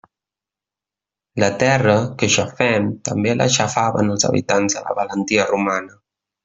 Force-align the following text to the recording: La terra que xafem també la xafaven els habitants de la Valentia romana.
La 1.43 1.49
terra 1.63 1.93
que 2.23 2.31
xafem 2.37 2.89
també 3.11 3.37
la 3.43 3.49
xafaven 3.59 4.13
els 4.17 4.29
habitants 4.31 4.79
de 4.81 4.87
la 4.89 5.01
Valentia 5.03 5.51
romana. 5.57 6.05